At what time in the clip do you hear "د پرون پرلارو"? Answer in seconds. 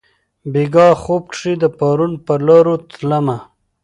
1.61-2.75